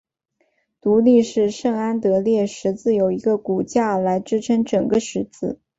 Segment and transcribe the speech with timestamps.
[0.81, 5.59] 独立式圣安得烈十字有一个骨架来支撑整个十字。